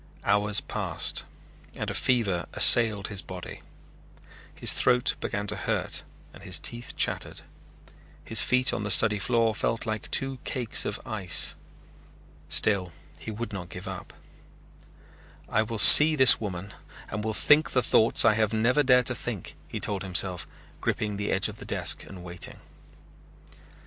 [0.23, 1.25] Hours passed
[1.75, 3.61] and a fever assailed his body.
[4.55, 6.01] His throat began to hurt
[6.33, 7.41] and his teeth chattered.
[8.25, 11.53] His feet on the study floor felt like two cakes of ice.
[12.49, 14.11] Still he would not give up.
[15.47, 16.73] "I will see this woman
[17.09, 20.47] and will think the thoughts I have never dared to think," he told himself,
[20.79, 22.57] gripping the edge of the desk and waiting.